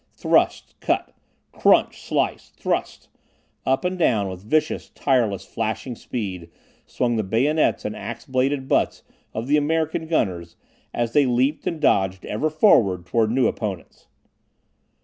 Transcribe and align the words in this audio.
Thrust! 0.15 0.73
Cut! 0.79 1.13
Crunch! 1.51 2.01
Slice! 2.01 2.49
Thrust! 2.57 3.07
Up 3.67 3.85
and 3.85 3.99
down 3.99 4.29
with 4.29 4.41
vicious, 4.41 4.89
tireless, 4.89 5.45
flashing 5.45 5.93
speed, 5.95 6.49
swung 6.87 7.17
the 7.17 7.23
bayonets 7.23 7.85
and 7.85 7.95
ax 7.95 8.25
bladed 8.25 8.67
butts 8.67 9.03
of 9.35 9.45
the 9.45 9.57
American 9.57 10.07
gunners 10.07 10.55
as 10.91 11.13
they 11.13 11.27
leaped 11.27 11.67
and 11.67 11.79
dodged, 11.79 12.25
ever 12.25 12.49
forward, 12.49 13.05
toward 13.05 13.29
new 13.29 13.45
opponents. 13.45 14.07